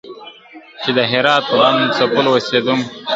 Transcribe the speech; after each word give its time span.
چي 0.81 0.89
د 0.97 0.99
هرات 1.11 1.45
غم 1.57 1.77
ځپلو 1.97 2.31
اوسېدونکو 2.35 2.89
ته!. 2.93 2.99